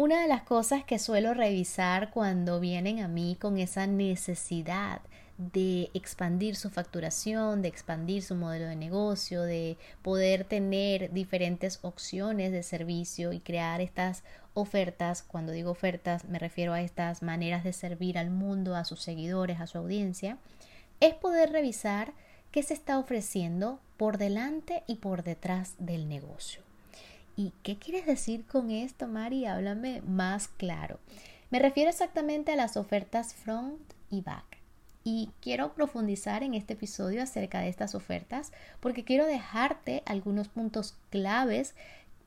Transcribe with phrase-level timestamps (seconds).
[0.00, 5.02] Una de las cosas que suelo revisar cuando vienen a mí con esa necesidad
[5.36, 12.50] de expandir su facturación, de expandir su modelo de negocio, de poder tener diferentes opciones
[12.50, 14.24] de servicio y crear estas
[14.54, 15.22] ofertas.
[15.22, 19.60] Cuando digo ofertas me refiero a estas maneras de servir al mundo, a sus seguidores,
[19.60, 20.38] a su audiencia,
[21.00, 22.14] es poder revisar
[22.50, 26.69] qué se está ofreciendo por delante y por detrás del negocio.
[27.40, 29.46] ¿Y qué quieres decir con esto, Mari?
[29.46, 30.98] Háblame más claro.
[31.48, 34.58] Me refiero exactamente a las ofertas front y back.
[35.04, 40.98] Y quiero profundizar en este episodio acerca de estas ofertas porque quiero dejarte algunos puntos
[41.08, 41.74] claves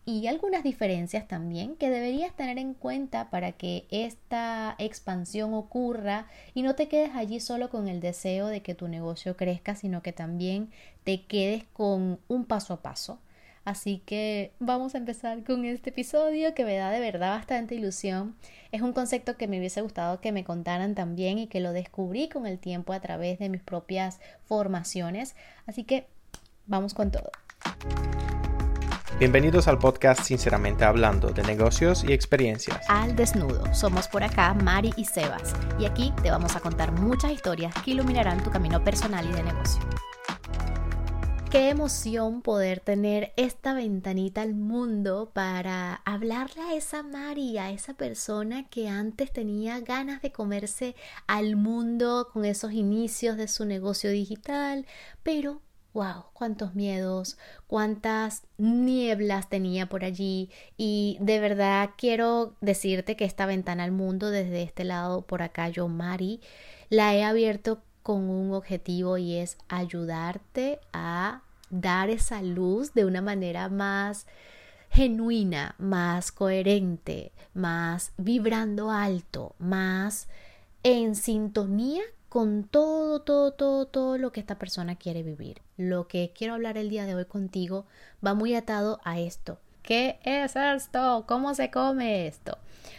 [0.04, 6.64] y algunas diferencias también que deberías tener en cuenta para que esta expansión ocurra y
[6.64, 10.12] no te quedes allí solo con el deseo de que tu negocio crezca, sino que
[10.12, 10.72] también
[11.04, 13.20] te quedes con un paso a paso
[13.66, 18.36] Así que vamos a empezar con este episodio que me da de verdad bastante ilusión.
[18.74, 22.28] Es un concepto que me hubiese gustado que me contaran también y que lo descubrí
[22.28, 25.36] con el tiempo a través de mis propias formaciones.
[25.66, 26.08] Así que
[26.66, 27.32] vamos con todo.
[29.18, 32.82] Bienvenidos al podcast Sinceramente Hablando de negocios y experiencias.
[32.90, 37.32] Al desnudo, somos por acá Mari y Sebas y aquí te vamos a contar muchas
[37.32, 39.82] historias que iluminarán tu camino personal y de negocio.
[41.54, 47.94] Qué emoción poder tener esta ventanita al mundo para hablarle a esa Mari, a esa
[47.94, 50.96] persona que antes tenía ganas de comerse
[51.28, 54.88] al mundo con esos inicios de su negocio digital,
[55.22, 55.62] pero
[55.94, 57.38] wow, cuántos miedos,
[57.68, 60.50] cuántas nieblas tenía por allí.
[60.76, 65.70] Y de verdad quiero decirte que esta ventana al mundo desde este lado por acá
[65.70, 66.42] yo Mari
[66.90, 73.22] la he abierto con un objetivo y es ayudarte a dar esa luz de una
[73.22, 74.28] manera más
[74.90, 80.28] genuina, más coherente, más vibrando alto, más
[80.84, 85.62] en sintonía con todo, todo, todo, todo lo que esta persona quiere vivir.
[85.78, 87.86] Lo que quiero hablar el día de hoy contigo
[88.26, 89.60] va muy atado a esto.
[89.82, 91.26] ¿Qué es esto?
[91.28, 92.58] ¿Cómo se come esto?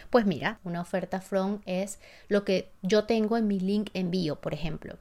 [0.09, 4.53] Pues mira, una oferta from es lo que yo tengo en mi link envío, por
[4.53, 4.97] ejemplo.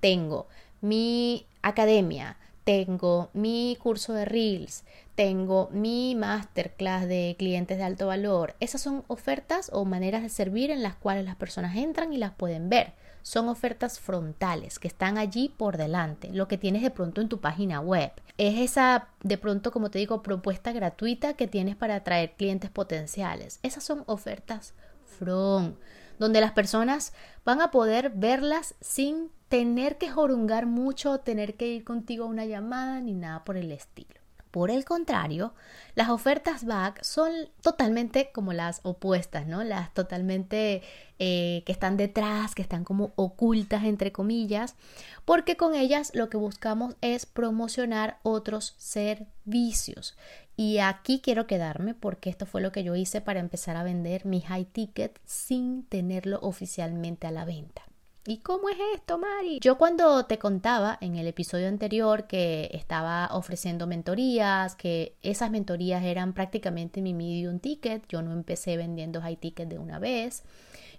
[0.00, 0.46] Tengo
[0.80, 4.84] mi academia, tengo mi curso de Reels,
[5.14, 8.54] tengo mi masterclass de clientes de alto valor.
[8.60, 12.32] Esas son ofertas o maneras de servir en las cuales las personas entran y las
[12.32, 12.92] pueden ver.
[13.22, 17.40] Son ofertas frontales que están allí por delante, lo que tienes de pronto en tu
[17.40, 18.12] página web.
[18.38, 23.60] Es esa, de pronto, como te digo, propuesta gratuita que tienes para atraer clientes potenciales.
[23.62, 24.74] Esas son ofertas
[25.18, 25.76] front,
[26.18, 27.12] donde las personas
[27.44, 32.46] van a poder verlas sin tener que jorungar mucho, tener que ir contigo a una
[32.46, 34.21] llamada ni nada por el estilo.
[34.52, 35.54] Por el contrario,
[35.94, 37.32] las ofertas back son
[37.62, 39.64] totalmente como las opuestas, ¿no?
[39.64, 40.82] Las totalmente
[41.18, 44.76] eh, que están detrás, que están como ocultas, entre comillas,
[45.24, 50.18] porque con ellas lo que buscamos es promocionar otros servicios.
[50.54, 54.26] Y aquí quiero quedarme porque esto fue lo que yo hice para empezar a vender
[54.26, 57.82] mi high ticket sin tenerlo oficialmente a la venta.
[58.24, 59.58] ¿Y cómo es esto, Mari?
[59.60, 66.04] Yo cuando te contaba en el episodio anterior que estaba ofreciendo mentorías, que esas mentorías
[66.04, 70.44] eran prácticamente mi medium ticket, yo no empecé vendiendo high ticket de una vez,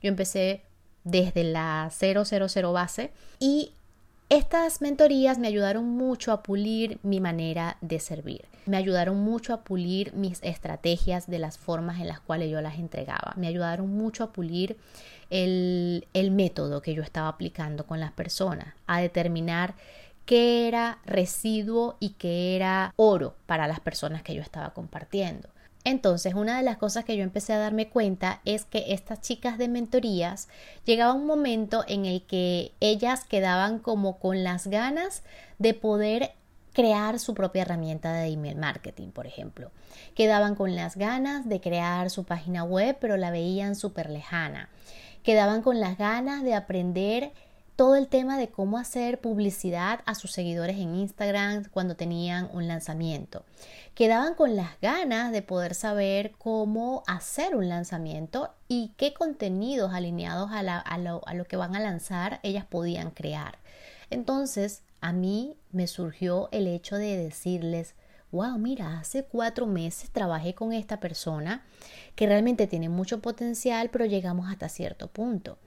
[0.02, 0.64] yo empecé
[1.06, 3.72] desde la 000 base y
[4.28, 8.53] estas mentorías me ayudaron mucho a pulir mi manera de servir.
[8.66, 12.80] Me ayudaron mucho a pulir mis estrategias de las formas en las cuales yo las
[12.80, 13.34] entregaba.
[13.36, 14.78] Me ayudaron mucho a pulir
[15.30, 19.76] el, el método que yo estaba aplicando con las personas, a determinar
[20.26, 25.50] qué era residuo y qué era oro para las personas que yo estaba compartiendo.
[25.86, 29.58] Entonces, una de las cosas que yo empecé a darme cuenta es que estas chicas
[29.58, 30.48] de mentorías
[30.86, 35.24] llegaba un momento en el que ellas quedaban como con las ganas
[35.60, 36.32] de poder
[36.74, 39.72] crear su propia herramienta de email marketing, por ejemplo.
[40.16, 44.70] Quedaban con las ganas de crear su página web, pero la veían súper lejana.
[45.24, 47.32] Quedaban con las ganas de aprender
[47.76, 52.68] todo el tema de cómo hacer publicidad a sus seguidores en Instagram cuando tenían un
[52.68, 53.44] lanzamiento.
[53.96, 60.52] Quedaban con las ganas de poder saber cómo hacer un lanzamiento y qué contenidos alineados
[60.52, 60.62] a,
[60.98, 63.58] lo, a lo que van a lanzar ellas podían crear.
[64.10, 67.94] Entonces, a mí me surgió el hecho de decirles,
[68.32, 71.66] wow, mira, hace cuatro meses trabajé con esta persona
[72.16, 75.58] que realmente tiene mucho potencial, pero llegamos hasta cierto punto.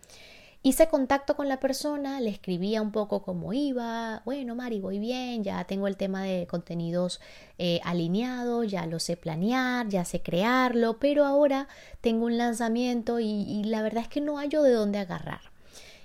[0.62, 5.44] Hice contacto con la persona, le escribía un poco cómo iba, bueno, Mari, voy bien,
[5.44, 7.21] ya tengo el tema de contenidos
[7.59, 11.69] eh, alineados, ya lo sé planear, ya sé crearlo, pero ahora
[12.00, 15.56] tengo un lanzamiento y, y la verdad es que no hallo de dónde agarrar.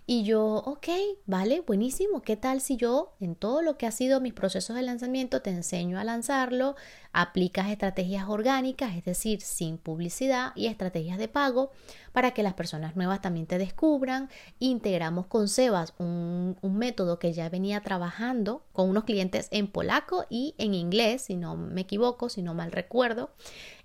[0.08, 0.88] Y yo, ok,
[1.26, 2.22] vale, buenísimo.
[2.22, 5.52] ¿Qué tal si yo en todo lo que ha sido mis procesos de lanzamiento te
[5.52, 6.76] enseño a lanzarlo,
[7.14, 11.72] aplicas estrategias orgánicas, es decir, sin publicidad y estrategias de pago
[12.12, 14.30] para que las personas nuevas también te descubran?
[14.60, 20.26] Integramos con Sebas un, un método que ya venía trabajando con unos clientes en polaco
[20.30, 23.30] y en inglés, si no me equivoco, si no mal recuerdo.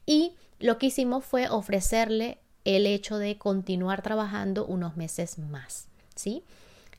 [0.06, 5.88] Y lo que hicimos fue ofrecerle el hecho de continuar trabajando unos meses más.
[6.16, 6.42] ¿Sí?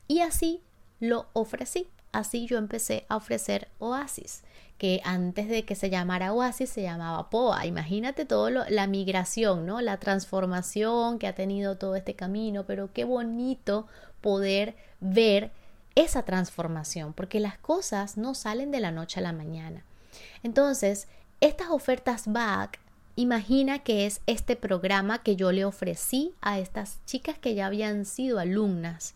[0.07, 0.61] Y así
[0.99, 1.87] lo ofrecí.
[2.13, 4.43] Así yo empecé a ofrecer Oasis,
[4.77, 7.65] que antes de que se llamara Oasis se llamaba POA.
[7.65, 9.81] Imagínate todo la migración, ¿no?
[9.81, 13.87] La transformación que ha tenido todo este camino, pero qué bonito
[14.21, 15.51] poder ver
[15.95, 19.83] esa transformación, porque las cosas no salen de la noche a la mañana.
[20.43, 21.07] Entonces,
[21.41, 22.79] estas ofertas back
[23.19, 28.05] Imagina que es este programa que yo le ofrecí a estas chicas que ya habían
[28.05, 29.15] sido alumnas,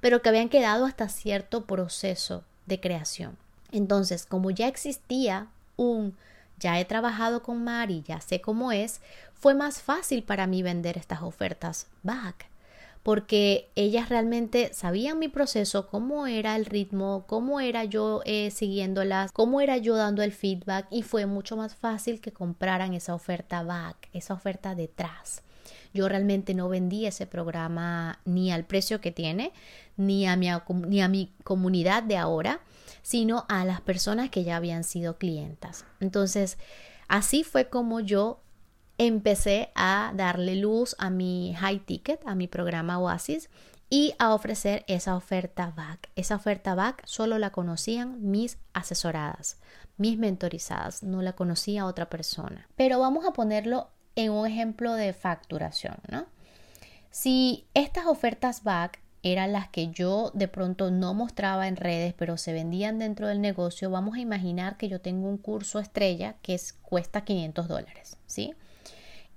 [0.00, 3.36] pero que habían quedado hasta cierto proceso de creación.
[3.72, 6.16] Entonces, como ya existía un
[6.58, 9.02] ya he trabajado con Mari, ya sé cómo es,
[9.34, 12.46] fue más fácil para mí vender estas ofertas back
[13.06, 19.30] porque ellas realmente sabían mi proceso, cómo era el ritmo, cómo era yo eh, siguiéndolas,
[19.30, 23.62] cómo era yo dando el feedback y fue mucho más fácil que compraran esa oferta
[23.62, 25.44] back, esa oferta detrás.
[25.94, 29.52] Yo realmente no vendí ese programa ni al precio que tiene,
[29.96, 30.48] ni a mi,
[30.88, 32.58] ni a mi comunidad de ahora,
[33.02, 35.84] sino a las personas que ya habían sido clientas.
[36.00, 36.58] Entonces,
[37.06, 38.40] así fue como yo
[38.98, 43.50] empecé a darle luz a mi high ticket, a mi programa Oasis
[43.88, 46.10] y a ofrecer esa oferta back.
[46.16, 49.58] Esa oferta back solo la conocían mis asesoradas,
[49.96, 52.66] mis mentorizadas, no la conocía otra persona.
[52.76, 56.26] Pero vamos a ponerlo en un ejemplo de facturación, ¿no?
[57.10, 62.36] Si estas ofertas back eran las que yo de pronto no mostraba en redes, pero
[62.36, 66.60] se vendían dentro del negocio, vamos a imaginar que yo tengo un curso estrella que
[66.82, 68.54] cuesta 500 dólares, ¿sí?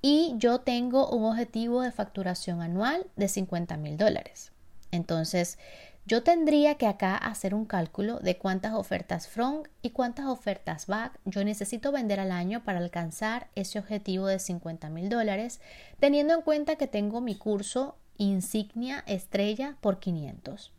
[0.01, 4.51] Y yo tengo un objetivo de facturación anual de 50 mil dólares.
[4.91, 5.57] Entonces,
[6.05, 11.19] yo tendría que acá hacer un cálculo de cuántas ofertas front y cuántas ofertas back
[11.25, 15.59] yo necesito vender al año para alcanzar ese objetivo de 50 mil dólares,
[15.99, 20.71] teniendo en cuenta que tengo mi curso insignia estrella por 500.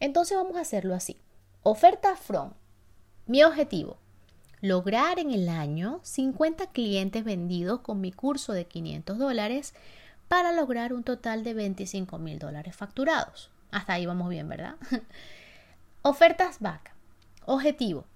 [0.00, 1.18] Entonces vamos a hacerlo así.
[1.62, 2.54] Oferta front.
[3.26, 3.96] Mi objetivo,
[4.64, 9.74] lograr en el año 50 clientes vendidos con mi curso de 500 dólares
[10.26, 13.50] para lograr un total de 25 mil dólares facturados.
[13.70, 14.76] Hasta ahí vamos bien, ¿verdad?
[16.02, 16.94] Ofertas back.
[17.44, 18.06] Objetivo.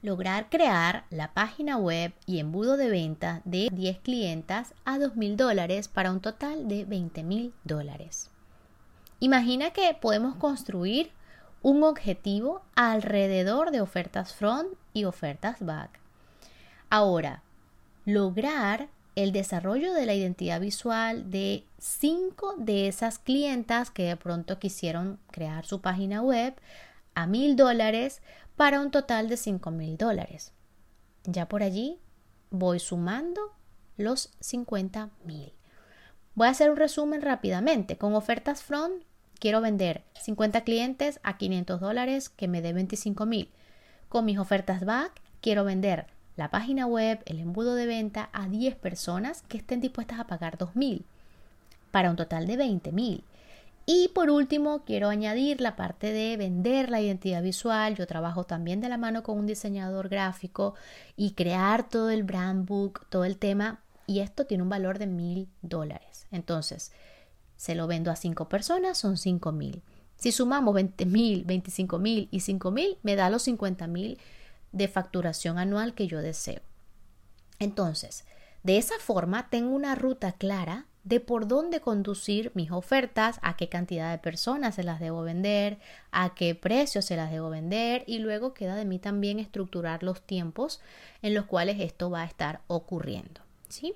[0.00, 5.36] Lograr crear la página web y embudo de venta de 10 clientas a 2 mil
[5.36, 8.30] dólares para un total de 20 mil dólares.
[9.18, 11.10] Imagina que podemos construir
[11.62, 14.68] un objetivo alrededor de ofertas front
[15.04, 16.00] ofertas back.
[16.90, 17.42] Ahora,
[18.04, 24.58] lograr el desarrollo de la identidad visual de cinco de esas clientas que de pronto
[24.58, 26.54] quisieron crear su página web
[27.14, 28.22] a mil dólares
[28.56, 30.52] para un total de cinco mil dólares.
[31.24, 31.98] Ya por allí
[32.50, 33.52] voy sumando
[33.96, 35.52] los 50 mil.
[36.34, 37.98] Voy a hacer un resumen rápidamente.
[37.98, 39.02] Con ofertas front
[39.38, 43.50] Quiero vender 50 clientes a 500 dólares que me dé 25 mil.
[44.08, 48.76] Con mis ofertas back, quiero vender la página web, el embudo de venta a 10
[48.76, 51.04] personas que estén dispuestas a pagar 2 mil
[51.90, 53.24] para un total de 20 mil.
[53.84, 57.96] Y por último, quiero añadir la parte de vender la identidad visual.
[57.96, 60.74] Yo trabajo también de la mano con un diseñador gráfico
[61.16, 63.80] y crear todo el brand book, todo el tema.
[64.06, 66.26] Y esto tiene un valor de mil dólares.
[66.30, 66.92] Entonces,
[67.56, 69.82] se lo vendo a 5 personas, son 5 mil.
[70.18, 74.18] Si sumamos 20 mil, 25 mil y 5 mil, me da los 50 mil
[74.72, 76.60] de facturación anual que yo deseo.
[77.58, 78.24] Entonces,
[78.62, 83.68] de esa forma tengo una ruta clara de por dónde conducir mis ofertas, a qué
[83.68, 85.78] cantidad de personas se las debo vender,
[86.10, 90.20] a qué precio se las debo vender y luego queda de mí también estructurar los
[90.20, 90.80] tiempos
[91.22, 93.40] en los cuales esto va a estar ocurriendo.
[93.68, 93.94] ¿sí?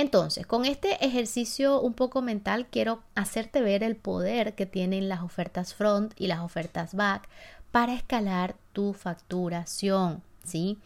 [0.00, 5.20] Entonces, con este ejercicio un poco mental, quiero hacerte ver el poder que tienen las
[5.20, 7.28] ofertas front y las ofertas back
[7.70, 10.78] para escalar tu facturación, ¿sí?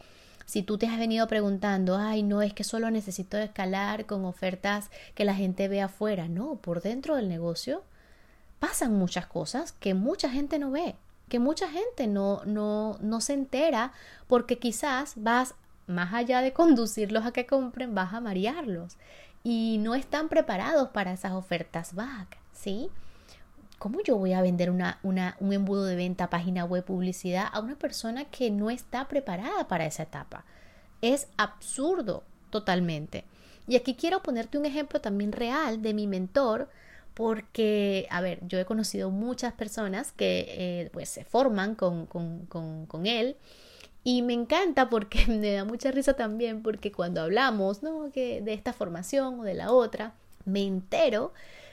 [0.47, 4.91] Si tú te has venido preguntando, ay, no es que solo necesito escalar con ofertas
[5.15, 7.85] que la gente ve afuera, no, por dentro del negocio
[8.59, 10.97] pasan muchas cosas que mucha gente no ve,
[11.29, 13.93] que mucha gente no, no, no se entera
[14.27, 15.55] porque quizás vas
[15.87, 18.97] más allá de conducirlos a que compren, vas a marearlos
[19.43, 22.89] y no están preparados para esas ofertas back, ¿sí?
[23.79, 27.61] ¿Cómo yo voy a vender una, una, un embudo de venta, página web, publicidad a
[27.61, 30.45] una persona que no está preparada para esa etapa?
[31.03, 33.25] Es absurdo totalmente.
[33.67, 36.71] Y aquí quiero ponerte un ejemplo también real de mi mentor,
[37.13, 42.47] porque, a ver, yo he conocido muchas personas que eh, pues se forman con, con,
[42.47, 43.37] con, con él
[44.05, 48.11] y me encanta porque me da mucha risa también porque cuando hablamos, ¿no?
[48.11, 50.13] De esta formación o de la otra,
[50.45, 51.33] me entero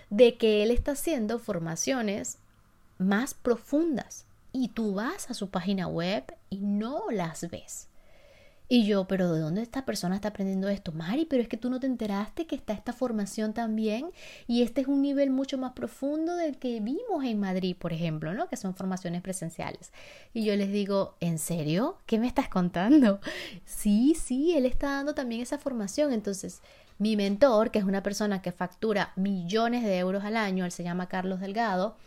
[0.09, 2.38] de que él está haciendo formaciones
[2.97, 7.88] más profundas y tú vas a su página web y no las ves.
[8.73, 10.93] Y yo, pero ¿de dónde esta persona está aprendiendo esto?
[10.93, 14.11] Mari, pero es que tú no te enteraste que está esta formación también
[14.47, 18.33] y este es un nivel mucho más profundo del que vimos en Madrid, por ejemplo,
[18.33, 18.47] ¿no?
[18.47, 19.91] Que son formaciones presenciales.
[20.33, 21.97] Y yo les digo, ¿en serio?
[22.05, 23.19] ¿Qué me estás contando?
[23.65, 26.13] Sí, sí, él está dando también esa formación.
[26.13, 26.61] Entonces,
[26.97, 30.85] mi mentor, que es una persona que factura millones de euros al año, él se
[30.85, 31.97] llama Carlos Delgado,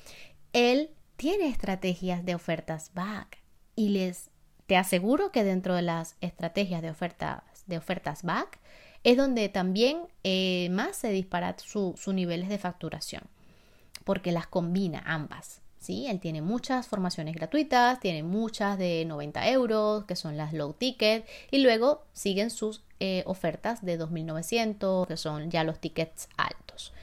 [0.54, 3.42] él tiene estrategias de ofertas back
[3.76, 4.30] y les
[4.66, 8.58] te aseguro que dentro de las estrategias de ofertas, de ofertas back
[9.04, 13.22] es donde también eh, más se dispara sus niveles de facturación,
[14.04, 15.60] porque las combina ambas.
[15.78, 16.06] ¿sí?
[16.06, 21.26] Él tiene muchas formaciones gratuitas, tiene muchas de 90 euros, que son las low ticket,
[21.50, 26.94] y luego siguen sus eh, ofertas de 2.900, que son ya los tickets altos.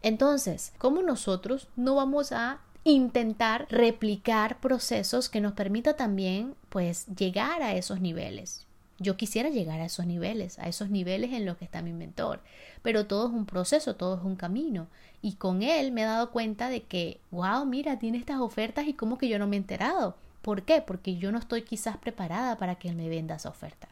[0.00, 7.62] Entonces, ¿cómo nosotros no vamos a intentar replicar procesos que nos permita también pues llegar
[7.62, 8.66] a esos niveles.
[8.98, 12.40] Yo quisiera llegar a esos niveles, a esos niveles en los que está mi mentor,
[12.82, 14.88] pero todo es un proceso, todo es un camino.
[15.22, 18.94] Y con él me he dado cuenta de que, wow, mira, tiene estas ofertas y
[18.94, 20.16] como que yo no me he enterado.
[20.42, 20.82] ¿Por qué?
[20.82, 23.88] Porque yo no estoy quizás preparada para que él me venda esa oferta.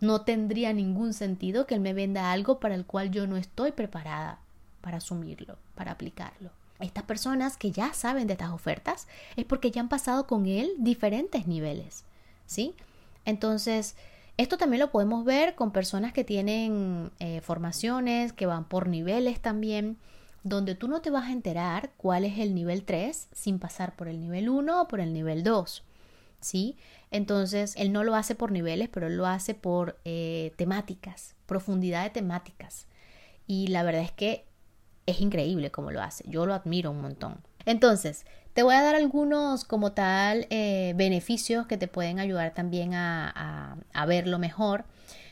[0.00, 3.72] No tendría ningún sentido que él me venda algo para el cual yo no estoy
[3.72, 4.38] preparada
[4.80, 6.50] para asumirlo, para aplicarlo
[6.80, 10.74] estas personas que ya saben de estas ofertas es porque ya han pasado con él
[10.78, 12.04] diferentes niveles,
[12.46, 12.74] ¿sí?
[13.24, 13.96] Entonces,
[14.36, 19.40] esto también lo podemos ver con personas que tienen eh, formaciones, que van por niveles
[19.40, 19.98] también,
[20.44, 24.08] donde tú no te vas a enterar cuál es el nivel 3 sin pasar por
[24.08, 25.82] el nivel 1 o por el nivel 2,
[26.40, 26.76] ¿sí?
[27.10, 32.04] Entonces, él no lo hace por niveles, pero él lo hace por eh, temáticas, profundidad
[32.04, 32.86] de temáticas.
[33.46, 34.44] Y la verdad es que
[35.08, 36.22] es increíble cómo lo hace.
[36.28, 37.38] Yo lo admiro un montón.
[37.64, 42.92] Entonces, te voy a dar algunos como tal eh, beneficios que te pueden ayudar también
[42.94, 44.84] a, verlo mejor.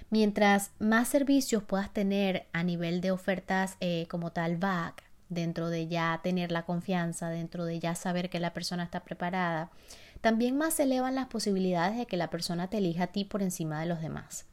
[0.08, 5.88] Mientras más servicios puedas tener a nivel de ofertas eh, como tal back, dentro de
[5.88, 9.70] ya tener la confianza, dentro de ya saber que la persona está preparada,
[10.20, 13.42] también más se elevan las posibilidades de que la persona te elija a ti por
[13.42, 14.46] encima de los demás.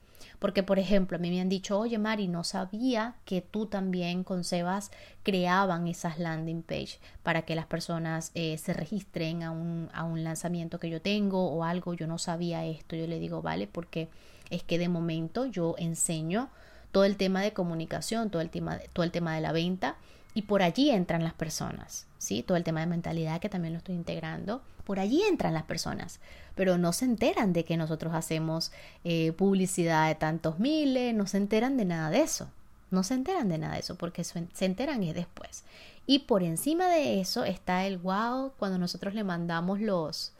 [0.44, 4.26] Porque, por ejemplo, a mí me han dicho, oye Mari, no sabía que tú también
[4.26, 4.92] con Sebas
[5.24, 10.26] creaban esas landing page para que las personas eh, se registren a un, a un
[10.26, 11.94] lanzamiento que yo tengo o algo.
[11.94, 12.98] Yo no sabía esto.
[12.98, 14.10] Yo le digo, vale, porque
[14.50, 16.50] es que de momento yo enseño
[16.92, 19.96] todo el tema de comunicación, todo el tema, todo el tema de la venta
[20.34, 22.44] y por allí entran las personas, ¿sí?
[22.44, 26.20] Todo el tema de mentalidad que también lo estoy integrando por allí entran las personas,
[26.56, 28.72] pero no se enteran de que nosotros hacemos
[29.04, 32.50] eh, publicidad de tantos miles, no se enteran de nada de eso,
[32.92, 35.64] no se enteran de nada de eso, porque se enteran es después.
[36.06, 40.34] Y por encima de eso está el wow cuando nosotros le mandamos los,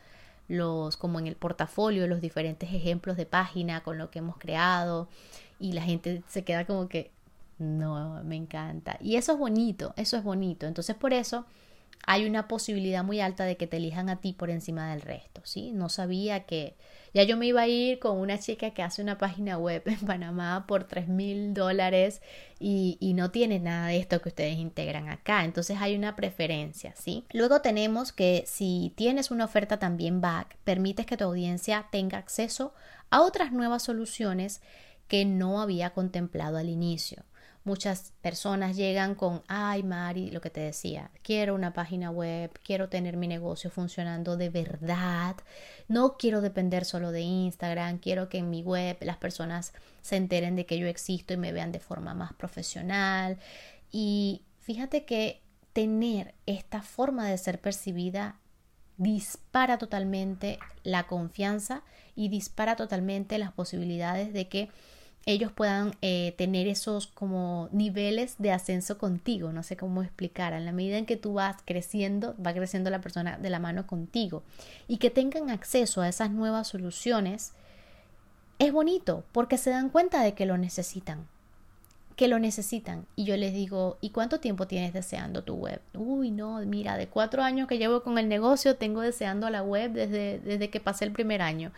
[0.50, 5.08] los, como en el portafolio, los diferentes ejemplos de página con lo que hemos creado
[5.60, 7.12] y la gente se queda como que,
[7.58, 8.98] no, me encanta.
[9.02, 10.68] Y eso es bonito, eso es bonito.
[10.68, 11.46] Entonces por eso
[12.06, 15.42] hay una posibilidad muy alta de que te elijan a ti por encima del resto,
[15.46, 15.72] ¿sí?
[15.72, 16.76] No sabía que
[17.14, 20.00] ya yo me iba a ir con una chica que hace una página web en
[20.00, 22.22] Panamá por tres mil dólares
[22.60, 25.46] y, y, no tiene nada de esto que ustedes integran acá.
[25.46, 27.26] Entonces hay una preferencia, ¿sí?
[27.32, 32.74] Luego tenemos que si tienes una oferta también back, permites que tu audiencia tenga acceso
[33.10, 34.62] a otras nuevas soluciones
[35.08, 37.24] que no había contemplado al inicio.
[37.66, 42.90] Muchas personas llegan con, ay Mari, lo que te decía, quiero una página web, quiero
[42.90, 45.38] tener mi negocio funcionando de verdad,
[45.88, 50.58] no quiero depender solo de Instagram, quiero que en mi web las personas se enteren
[50.58, 53.38] de que yo existo y me vean de forma más profesional.
[53.92, 55.42] Y fíjate que
[55.72, 58.40] tener esta forma de ser percibida
[58.98, 61.84] dispara totalmente la confianza
[62.16, 64.70] y dispara totalmente las posibilidades de que
[65.26, 70.66] ellos puedan eh, tener esos como niveles de ascenso contigo, no sé cómo explicar, en
[70.66, 74.44] la medida en que tú vas creciendo, va creciendo la persona de la mano contigo
[74.88, 77.54] y que tengan acceso a esas nuevas soluciones,
[78.60, 81.28] es bonito porque se dan cuenta de que lo necesitan
[82.16, 83.06] que lo necesitan.
[83.16, 85.82] Y yo les digo, ¿y cuánto tiempo tienes deseando tu web?
[85.94, 89.92] Uy, no, mira, de cuatro años que llevo con el negocio, tengo deseando la web
[89.92, 91.72] desde, desde que pasé el primer año.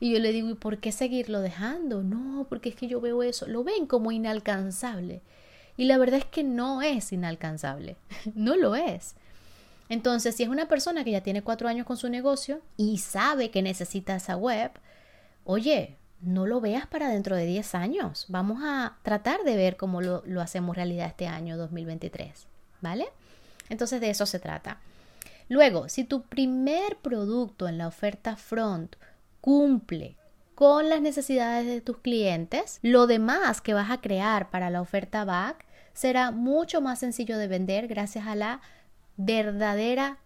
[0.00, 2.02] Y yo le digo, ¿y por qué seguirlo dejando?
[2.02, 5.22] No, porque es que yo veo eso, lo ven como inalcanzable.
[5.76, 7.96] Y la verdad es que no es inalcanzable,
[8.34, 9.14] no lo es.
[9.88, 13.50] Entonces, si es una persona que ya tiene cuatro años con su negocio y sabe
[13.50, 14.70] que necesita esa web,
[15.44, 18.26] oye, no lo veas para dentro de 10 años.
[18.28, 22.46] Vamos a tratar de ver cómo lo, hacemos realidad este año 2023.
[22.80, 23.08] ¿Vale?
[23.68, 24.78] Entonces de eso se trata.
[25.48, 28.96] Luego, si tu primer producto en la oferta front
[29.40, 30.16] cumple
[30.54, 35.24] con las necesidades de tus clientes, lo demás que vas a crear para la oferta
[35.24, 38.60] back será mucho más sencillo de vender gracias a la
[39.16, 40.18] verdadera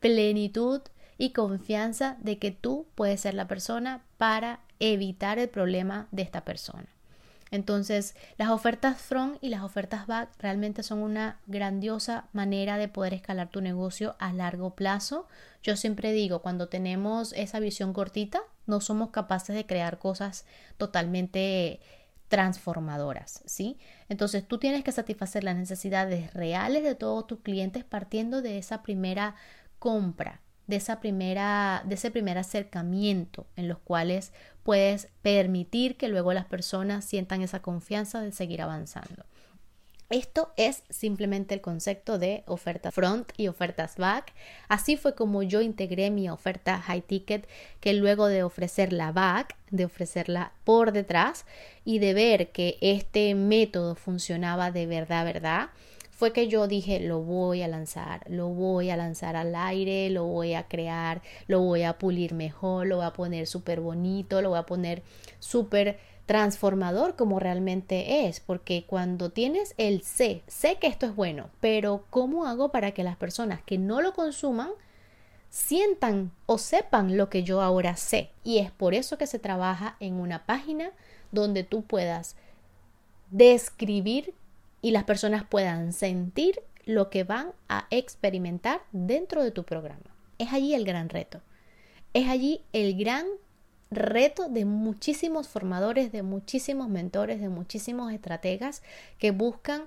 [0.00, 0.80] plenitud
[1.18, 6.44] y confianza de que tú puedes ser la persona para evitar el problema de esta
[6.44, 6.88] persona.
[7.50, 13.12] Entonces, las ofertas front y las ofertas back realmente son una grandiosa manera de poder
[13.12, 15.26] escalar tu negocio a largo plazo.
[15.62, 20.46] Yo siempre digo, cuando tenemos esa visión cortita, no somos capaces de crear cosas
[20.76, 21.80] totalmente
[22.28, 23.76] transformadoras, ¿sí?
[24.08, 28.82] Entonces, tú tienes que satisfacer las necesidades reales de todos tus clientes partiendo de esa
[28.84, 29.34] primera
[29.80, 34.32] compra de esa primera de ese primer acercamiento en los cuales
[34.62, 39.24] puedes permitir que luego las personas sientan esa confianza de seguir avanzando.
[40.10, 44.34] Esto es simplemente el concepto de oferta front y ofertas back.
[44.66, 47.48] Así fue como yo integré mi oferta high ticket,
[47.78, 51.46] que luego de ofrecer la back, de ofrecerla por detrás
[51.84, 55.70] y de ver que este método funcionaba de verdad, verdad,
[56.20, 60.24] fue que yo dije, lo voy a lanzar, lo voy a lanzar al aire, lo
[60.26, 64.50] voy a crear, lo voy a pulir mejor, lo voy a poner súper bonito, lo
[64.50, 65.02] voy a poner
[65.38, 71.48] súper transformador como realmente es, porque cuando tienes el sé, sé que esto es bueno,
[71.58, 74.72] pero ¿cómo hago para que las personas que no lo consuman
[75.48, 78.28] sientan o sepan lo que yo ahora sé?
[78.44, 80.90] Y es por eso que se trabaja en una página
[81.32, 82.36] donde tú puedas
[83.30, 84.34] describir
[84.82, 90.14] y las personas puedan sentir lo que van a experimentar dentro de tu programa.
[90.38, 91.40] Es allí el gran reto.
[92.14, 93.26] Es allí el gran
[93.90, 98.82] reto de muchísimos formadores, de muchísimos mentores, de muchísimos estrategas
[99.18, 99.84] que buscan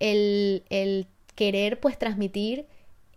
[0.00, 2.66] el, el querer pues transmitir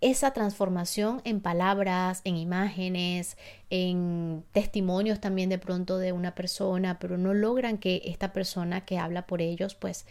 [0.00, 3.36] esa transformación en palabras, en imágenes,
[3.70, 8.98] en testimonios también de pronto de una persona, pero no logran que esta persona que
[8.98, 10.06] habla por ellos pues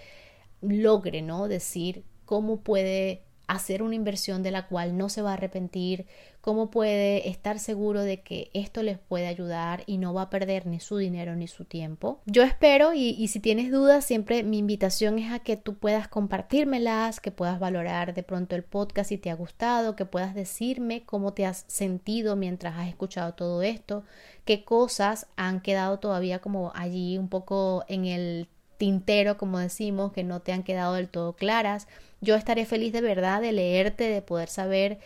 [0.70, 1.48] logre, ¿no?
[1.48, 6.06] Decir cómo puede hacer una inversión de la cual no se va a arrepentir,
[6.42, 10.68] cómo puede estar seguro de que esto les puede ayudar y no va a perder
[10.68, 12.22] ni su dinero ni su tiempo.
[12.26, 17.20] Yo espero y, si tienes dudas, siempre mi invitación es a que tú puedas compartírmelas,
[17.20, 21.34] que puedas valorar de pronto el podcast si te ha gustado, que puedas decirme cómo
[21.34, 24.04] te has sentido mientras has escuchado todo esto,
[24.46, 30.24] qué cosas han quedado todavía como allí un poco en el tintero, como decimos, que
[30.24, 31.88] no te han quedado del todo claras.
[32.22, 35.00] Yo estaré feliz de verdad de leerte, de poder saber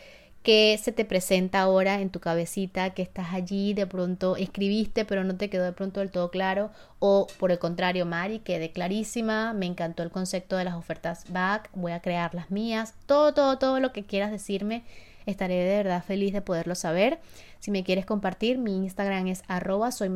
[0.43, 5.23] qué se te presenta ahora en tu cabecita, que estás allí, de pronto escribiste, pero
[5.23, 9.53] no te quedó de pronto del todo claro, o por el contrario, Mari, quedé clarísima,
[9.53, 13.57] me encantó el concepto de las ofertas back, voy a crear las mías, todo, todo,
[13.57, 14.83] todo lo que quieras decirme,
[15.29, 17.19] estaré de verdad feliz de poderlo saber.
[17.59, 20.09] Si me quieres compartir, mi Instagram es arroba soy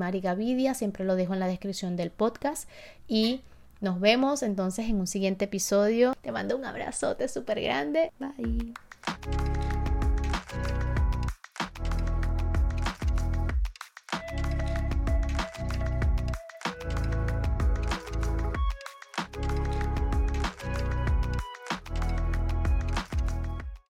[0.74, 2.70] siempre lo dejo en la descripción del podcast
[3.08, 3.42] y
[3.82, 6.14] nos vemos entonces en un siguiente episodio.
[6.22, 8.12] Te mando un abrazote súper grande.
[8.18, 8.74] Bye.